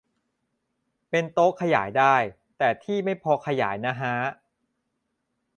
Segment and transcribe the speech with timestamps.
[1.09, 2.15] เป็นโต๊ะขยายได้
[2.57, 4.15] แต่ที่ไม่พอขยายนะฮะ